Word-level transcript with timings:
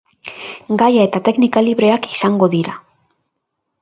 Gaia 0.81 1.03
eta 1.09 1.21
teknika 1.29 1.63
libreak 1.67 2.09
izango 2.15 2.49
dira. 2.55 2.75